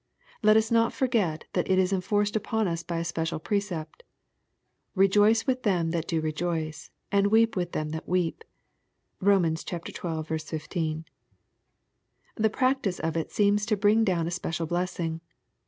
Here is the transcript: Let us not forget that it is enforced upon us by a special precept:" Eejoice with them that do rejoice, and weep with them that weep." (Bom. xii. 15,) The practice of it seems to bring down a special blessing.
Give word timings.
Let 0.41 0.57
us 0.57 0.71
not 0.71 0.93
forget 0.93 1.45
that 1.53 1.69
it 1.69 1.77
is 1.77 1.93
enforced 1.93 2.35
upon 2.35 2.67
us 2.67 2.81
by 2.81 2.97
a 2.97 3.03
special 3.05 3.37
precept:" 3.37 4.01
Eejoice 4.97 5.45
with 5.45 5.61
them 5.61 5.91
that 5.91 6.07
do 6.07 6.19
rejoice, 6.19 6.89
and 7.11 7.27
weep 7.27 7.55
with 7.55 7.73
them 7.73 7.89
that 7.91 8.09
weep." 8.09 8.43
(Bom. 9.21 9.43
xii. 9.55 9.79
15,) 10.25 11.05
The 12.33 12.49
practice 12.49 12.97
of 12.97 13.15
it 13.15 13.31
seems 13.31 13.63
to 13.67 13.77
bring 13.77 14.03
down 14.03 14.25
a 14.25 14.31
special 14.31 14.65
blessing. 14.65 15.21